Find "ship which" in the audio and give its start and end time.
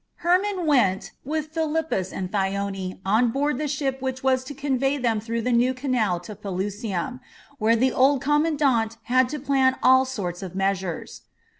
3.67-4.23